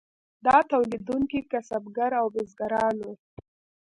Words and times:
دا 0.45 0.57
تولیدونکي 0.71 1.39
کسبګر 1.51 2.11
او 2.21 2.25
بزګران 2.33 2.95
وو. 3.01 3.13